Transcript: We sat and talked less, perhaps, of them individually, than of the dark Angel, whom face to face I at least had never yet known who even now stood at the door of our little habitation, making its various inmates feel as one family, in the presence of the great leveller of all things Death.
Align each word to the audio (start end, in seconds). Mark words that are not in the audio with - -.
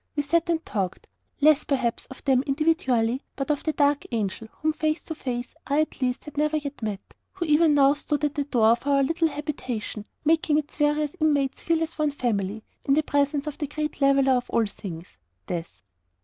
We 0.15 0.23
sat 0.23 0.49
and 0.49 0.65
talked 0.65 1.05
less, 1.41 1.63
perhaps, 1.63 2.07
of 2.07 2.23
them 2.25 2.41
individually, 2.47 3.21
than 3.35 3.47
of 3.51 3.61
the 3.63 3.71
dark 3.71 4.03
Angel, 4.11 4.47
whom 4.53 4.73
face 4.73 5.03
to 5.03 5.13
face 5.13 5.53
I 5.67 5.79
at 5.81 6.01
least 6.01 6.23
had 6.25 6.37
never 6.37 6.57
yet 6.57 6.81
known 6.81 6.97
who 7.33 7.45
even 7.45 7.75
now 7.75 7.93
stood 7.93 8.23
at 8.25 8.33
the 8.33 8.45
door 8.45 8.69
of 8.71 8.87
our 8.87 9.03
little 9.03 9.27
habitation, 9.27 10.05
making 10.25 10.57
its 10.57 10.77
various 10.77 11.11
inmates 11.19 11.61
feel 11.61 11.83
as 11.83 11.99
one 11.99 12.09
family, 12.09 12.63
in 12.83 12.95
the 12.95 13.03
presence 13.03 13.45
of 13.45 13.59
the 13.59 13.67
great 13.67 14.01
leveller 14.01 14.31
of 14.33 14.49
all 14.49 14.65
things 14.65 15.17
Death. 15.45 15.83